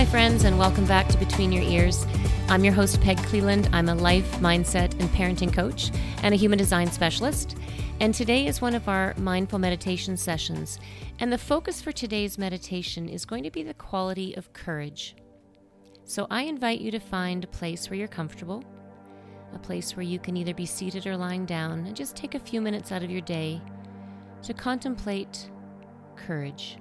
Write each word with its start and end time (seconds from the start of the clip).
my 0.00 0.06
friends, 0.06 0.44
and 0.44 0.58
welcome 0.58 0.86
back 0.86 1.06
to 1.08 1.18
Between 1.18 1.52
Your 1.52 1.62
Ears. 1.62 2.06
I'm 2.48 2.64
your 2.64 2.72
host, 2.72 3.02
Peg 3.02 3.18
Cleland. 3.24 3.68
I'm 3.70 3.90
a 3.90 3.94
life, 3.94 4.38
mindset, 4.38 4.98
and 4.98 5.10
parenting 5.10 5.52
coach 5.52 5.90
and 6.22 6.32
a 6.32 6.38
human 6.38 6.56
design 6.56 6.90
specialist. 6.90 7.58
And 8.00 8.14
today 8.14 8.46
is 8.46 8.62
one 8.62 8.74
of 8.74 8.88
our 8.88 9.12
mindful 9.18 9.58
meditation 9.58 10.16
sessions. 10.16 10.78
And 11.18 11.30
the 11.30 11.36
focus 11.36 11.82
for 11.82 11.92
today's 11.92 12.38
meditation 12.38 13.10
is 13.10 13.26
going 13.26 13.42
to 13.42 13.50
be 13.50 13.62
the 13.62 13.74
quality 13.74 14.34
of 14.38 14.54
courage. 14.54 15.16
So 16.04 16.26
I 16.30 16.44
invite 16.44 16.80
you 16.80 16.90
to 16.92 16.98
find 16.98 17.44
a 17.44 17.48
place 17.48 17.90
where 17.90 17.98
you're 17.98 18.08
comfortable, 18.08 18.64
a 19.52 19.58
place 19.58 19.96
where 19.96 20.06
you 20.06 20.18
can 20.18 20.34
either 20.34 20.54
be 20.54 20.64
seated 20.64 21.06
or 21.06 21.14
lying 21.14 21.44
down, 21.44 21.84
and 21.84 21.94
just 21.94 22.16
take 22.16 22.34
a 22.34 22.40
few 22.40 22.62
minutes 22.62 22.90
out 22.90 23.02
of 23.02 23.10
your 23.10 23.20
day 23.20 23.60
to 24.44 24.54
contemplate 24.54 25.50
courage. 26.16 26.78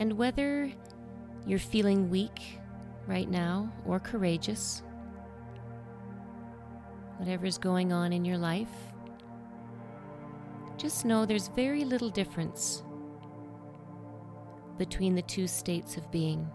And 0.00 0.16
whether 0.16 0.72
you're 1.46 1.58
feeling 1.58 2.08
weak 2.08 2.58
right 3.06 3.28
now 3.28 3.70
or 3.84 4.00
courageous, 4.00 4.82
whatever 7.18 7.44
is 7.44 7.58
going 7.58 7.92
on 7.92 8.12
in 8.12 8.24
your 8.24 8.38
life, 8.38 8.70
just 10.78 11.04
know 11.04 11.26
there's 11.26 11.48
very 11.48 11.84
little 11.84 12.08
difference 12.08 12.82
between 14.78 15.14
the 15.14 15.22
two 15.22 15.46
states 15.46 15.98
of 15.98 16.10
being. 16.10 16.48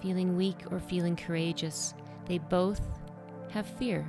Feeling 0.00 0.36
weak 0.36 0.62
or 0.70 0.78
feeling 0.78 1.16
courageous, 1.16 1.94
they 2.26 2.38
both 2.38 2.80
have 3.50 3.66
fear. 3.66 4.08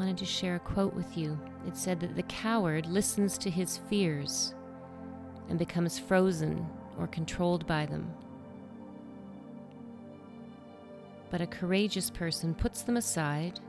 Wanted 0.00 0.16
to 0.16 0.24
share 0.24 0.54
a 0.56 0.60
quote 0.60 0.94
with 0.94 1.14
you. 1.14 1.38
It 1.68 1.76
said 1.76 2.00
that 2.00 2.16
the 2.16 2.22
coward 2.22 2.86
listens 2.86 3.36
to 3.36 3.50
his 3.50 3.76
fears 3.90 4.54
and 5.50 5.58
becomes 5.58 5.98
frozen 5.98 6.66
or 6.98 7.06
controlled 7.06 7.66
by 7.66 7.84
them. 7.84 8.10
But 11.30 11.42
a 11.42 11.46
courageous 11.46 12.08
person 12.08 12.54
puts 12.54 12.80
them 12.80 12.96
aside, 12.96 13.60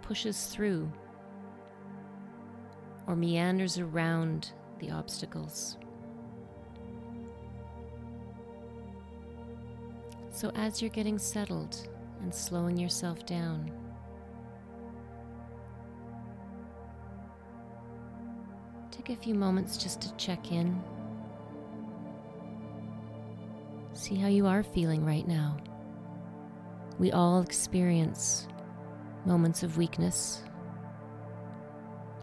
pushes 0.00 0.46
through, 0.46 0.90
or 3.06 3.14
meanders 3.14 3.78
around 3.78 4.52
the 4.78 4.90
obstacles. 4.90 5.76
So, 10.30 10.50
as 10.54 10.80
you're 10.80 10.88
getting 10.88 11.18
settled 11.18 11.86
and 12.22 12.34
slowing 12.34 12.78
yourself 12.78 13.26
down, 13.26 13.70
Take 19.06 19.18
a 19.18 19.22
few 19.22 19.34
moments 19.36 19.76
just 19.76 20.00
to 20.00 20.12
check 20.16 20.50
in. 20.50 20.82
See 23.92 24.16
how 24.16 24.26
you 24.26 24.48
are 24.48 24.64
feeling 24.64 25.06
right 25.06 25.28
now. 25.28 25.58
We 26.98 27.12
all 27.12 27.40
experience 27.40 28.48
moments 29.24 29.62
of 29.62 29.78
weakness 29.78 30.42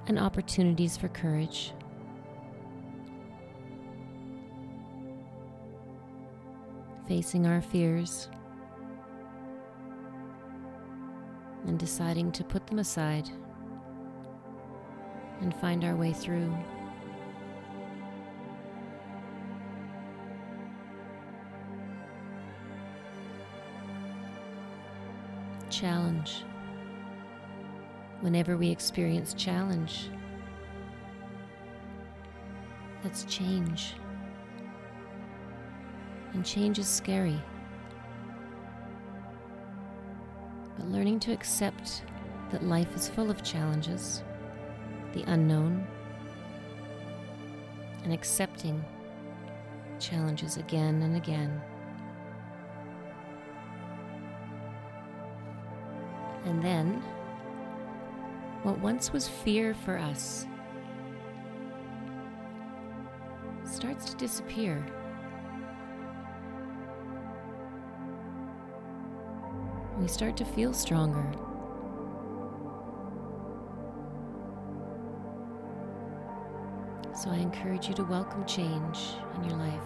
and 0.07 0.19
opportunities 0.19 0.97
for 0.97 1.07
courage. 1.07 1.71
Facing 7.07 7.47
our 7.47 7.61
fears 7.61 8.27
and 11.65 11.79
deciding 11.79 12.33
to 12.33 12.43
put 12.43 12.67
them 12.67 12.79
aside 12.79 13.29
and 15.41 15.55
find 15.55 15.83
our 15.83 15.95
way 15.95 16.13
through. 16.13 16.55
challenge. 25.73 26.43
Whenever 28.21 28.55
we 28.55 28.69
experience 28.69 29.33
challenge, 29.33 30.09
that's 33.01 33.25
change. 33.25 33.95
And 36.33 36.45
change 36.45 36.79
is 36.79 36.87
scary. 36.87 37.41
But 40.77 40.87
learning 40.87 41.19
to 41.21 41.33
accept 41.33 42.03
that 42.51 42.63
life 42.63 42.95
is 42.95 43.09
full 43.09 43.29
of 43.29 43.43
challenges, 43.43 44.23
the 45.13 45.23
unknown, 45.23 45.87
and 48.03 48.13
accepting 48.13 48.83
challenges 49.99 50.57
again 50.57 51.01
and 51.01 51.15
again 51.15 51.61
And 56.45 56.61
then, 56.61 57.01
what 58.63 58.79
once 58.79 59.13
was 59.13 59.27
fear 59.27 59.73
for 59.73 59.97
us 59.97 60.45
starts 63.65 64.11
to 64.11 64.17
disappear. 64.17 64.85
We 69.99 70.07
start 70.07 70.35
to 70.37 70.45
feel 70.45 70.73
stronger. 70.73 71.25
So 77.15 77.29
I 77.29 77.35
encourage 77.37 77.87
you 77.87 77.93
to 77.95 78.03
welcome 78.03 78.45
change 78.45 78.99
in 79.35 79.43
your 79.43 79.57
life. 79.57 79.81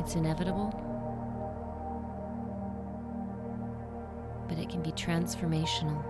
It's 0.00 0.14
inevitable. 0.14 0.88
but 4.48 4.58
it 4.58 4.68
can 4.70 4.82
be 4.82 4.90
transformational. 4.92 6.02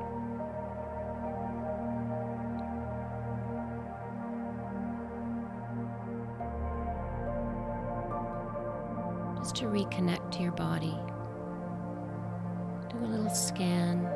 Just 9.38 9.56
to 9.56 9.64
reconnect 9.64 10.30
to 10.32 10.42
your 10.42 10.52
body, 10.52 10.96
do 12.90 12.98
a 13.04 13.06
little 13.06 13.30
scan. 13.30 14.08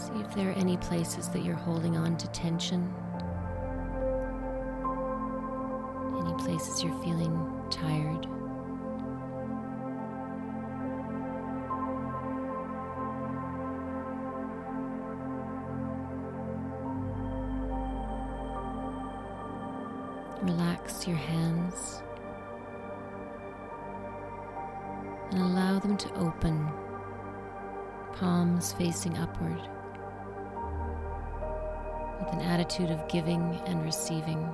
See 0.00 0.18
if 0.18 0.34
there 0.34 0.48
are 0.48 0.52
any 0.52 0.78
places 0.78 1.28
that 1.28 1.44
you're 1.44 1.54
holding 1.54 1.94
on 1.94 2.16
to 2.16 2.26
tension. 2.28 2.90
Any 6.18 6.32
places 6.42 6.82
you're 6.82 6.98
feeling 7.02 7.36
tired. 7.68 8.26
Relax 20.42 21.06
your 21.06 21.18
hands 21.18 22.02
and 25.30 25.42
allow 25.42 25.78
them 25.78 25.98
to 25.98 26.14
open, 26.14 26.66
palms 28.14 28.72
facing 28.72 29.18
upward, 29.18 29.60
with 32.20 32.32
an 32.32 32.40
attitude 32.42 32.90
of 32.90 33.08
giving 33.08 33.60
and 33.66 33.82
receiving. 33.84 34.52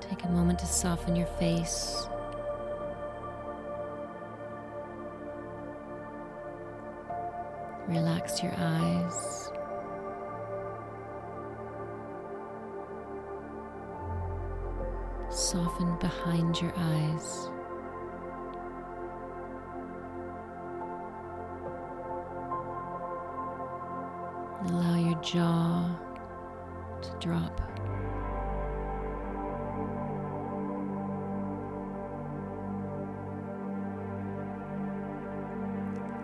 Take 0.00 0.24
a 0.24 0.28
moment 0.28 0.58
to 0.60 0.66
soften 0.66 1.14
your 1.14 1.26
face 1.26 2.08
Relax 7.88 8.42
your 8.42 8.52
eyes. 8.58 9.50
Soften 15.30 15.96
behind 16.00 16.60
your 16.60 16.72
eyes. 16.76 17.48
jaw 25.26 25.90
to 27.02 27.10
drop. 27.18 27.60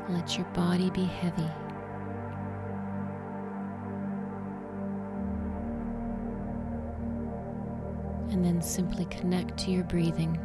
Let 0.09 0.37
your 0.37 0.47
body 0.55 0.91
be 0.91 1.05
heavy. 1.05 1.51
And 8.31 8.45
then 8.45 8.63
simply 8.63 9.07
connect 9.07 9.59
to 9.65 9.73
your 9.73 9.85
breathing. 9.85 10.39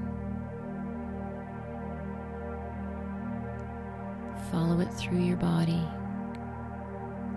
Follow 4.51 4.79
it 4.79 4.91
through 4.93 5.19
your 5.19 5.37
body 5.37 5.85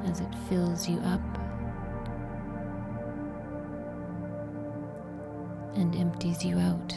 as 0.04 0.20
it 0.20 0.34
fills 0.48 0.88
you 0.88 0.98
up 1.00 1.20
and 5.74 5.94
empties 5.96 6.44
you 6.44 6.58
out. 6.58 6.94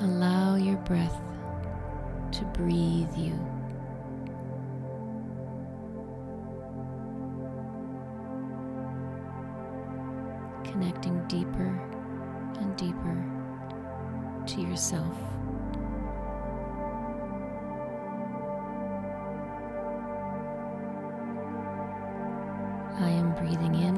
Allow 0.00 0.56
your 0.56 0.76
breath 0.78 1.20
to 2.32 2.44
breathe 2.46 3.16
you. 3.16 3.38
Connecting 10.64 11.24
deeper 11.28 11.80
and 12.58 12.76
deeper 12.76 13.24
to 14.46 14.60
yourself. 14.60 15.16
I 23.04 23.10
am 23.10 23.34
breathing 23.34 23.74
in. 23.74 23.96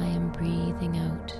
I 0.00 0.06
am 0.06 0.30
breathing 0.30 0.96
out. 0.96 1.38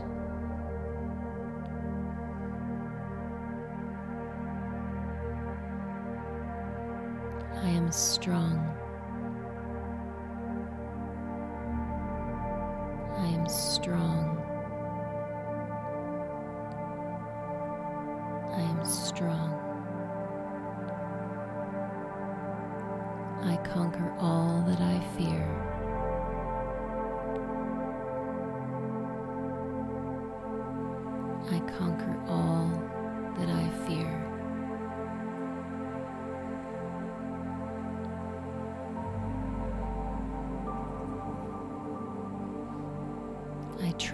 I 7.62 7.68
am 7.70 7.90
strong. 7.90 8.58
I 13.16 13.26
am 13.28 13.48
strong. 13.48 14.43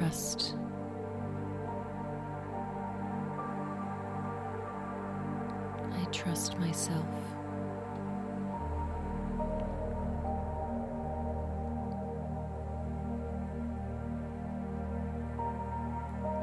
Trust. 0.01 0.55
I 5.93 6.05
trust 6.11 6.59
myself. 6.59 7.05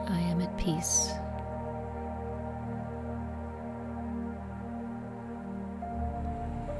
I 0.08 0.20
am 0.20 0.40
at 0.42 0.56
peace. 0.60 1.10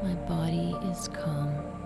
My 0.04 0.14
body 0.28 0.76
is 0.92 1.08
calm. 1.08 1.77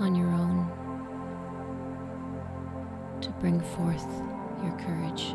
On 0.00 0.14
your 0.14 0.28
own 0.28 0.66
to 3.20 3.30
bring 3.40 3.60
forth 3.60 4.06
your 4.62 4.76
courage. 4.78 5.34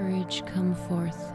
Courage, 0.00 0.42
come 0.46 0.74
forth. 0.74 1.32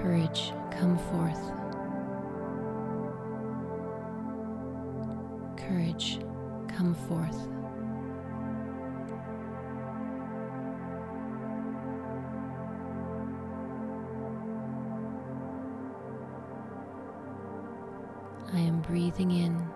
Courage, 0.00 0.54
come 0.70 0.96
forth. 0.96 1.52
Courage, 5.58 6.20
come 6.68 6.94
forth. 7.06 7.36
I 18.54 18.58
am 18.58 18.80
breathing 18.80 19.32
in. 19.32 19.68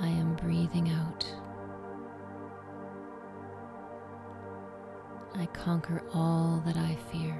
I 0.00 0.08
am 0.08 0.34
breathing 0.36 0.88
out. 0.88 1.19
I 5.36 5.46
conquer 5.46 6.02
all 6.12 6.62
that 6.66 6.76
I 6.76 6.96
fear. 7.10 7.36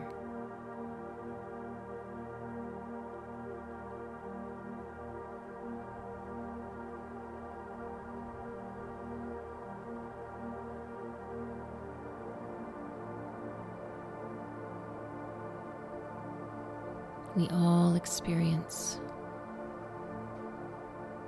We 17.36 17.48
all 17.48 17.94
experience 17.94 19.00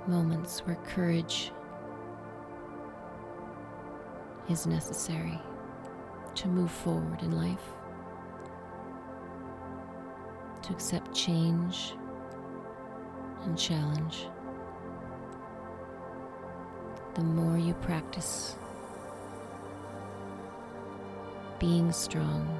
moments 0.07 0.59
where 0.61 0.75
courage 0.75 1.51
is 4.49 4.67
necessary 4.67 5.39
to 6.35 6.47
move 6.47 6.71
forward 6.71 7.21
in 7.21 7.31
life, 7.31 7.73
to 10.63 10.73
accept 10.73 11.13
change 11.13 11.93
and 13.43 13.57
challenge. 13.57 14.27
The 17.15 17.23
more 17.23 17.57
you 17.57 17.73
practice 17.75 18.55
being 21.59 21.91
strong, 21.91 22.59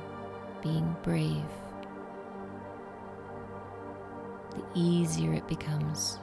being 0.61 0.95
brave, 1.01 1.43
the 4.51 4.63
easier 4.75 5.33
it 5.33 5.47
becomes. 5.47 6.19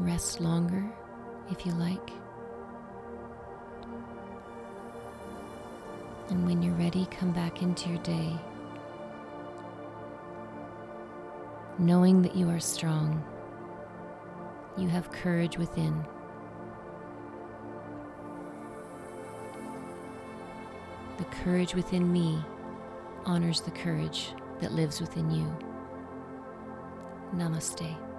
Rest 0.00 0.40
longer 0.40 0.82
if 1.50 1.66
you 1.66 1.72
like. 1.72 2.10
And 6.30 6.46
when 6.46 6.62
you're 6.62 6.74
ready, 6.74 7.06
come 7.10 7.32
back 7.32 7.60
into 7.60 7.90
your 7.90 7.98
day. 7.98 8.32
Knowing 11.78 12.22
that 12.22 12.34
you 12.34 12.48
are 12.48 12.60
strong, 12.60 13.22
you 14.78 14.88
have 14.88 15.12
courage 15.12 15.58
within. 15.58 16.02
The 21.18 21.24
courage 21.44 21.74
within 21.74 22.10
me 22.10 22.42
honors 23.26 23.60
the 23.60 23.70
courage 23.70 24.32
that 24.62 24.72
lives 24.72 24.98
within 24.98 25.30
you. 25.30 25.54
Namaste. 27.34 28.09